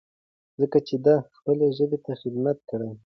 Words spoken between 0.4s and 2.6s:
ځکه چې ده خپلې ژبې ته خدمت